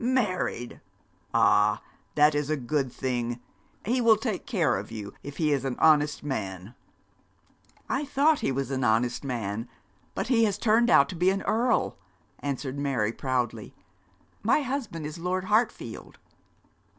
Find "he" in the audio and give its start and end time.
3.85-4.01, 5.37-5.51, 8.39-8.51, 10.25-10.45